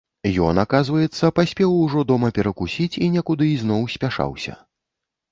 Ён, 0.43 0.59
аказваецца, 0.61 1.25
паспеў 1.39 1.75
ужо 1.81 2.03
дома 2.11 2.29
перакусіць 2.37 2.99
і 3.07 3.09
некуды 3.17 3.43
ізноў 3.57 3.85
спяшаўся. 3.97 4.57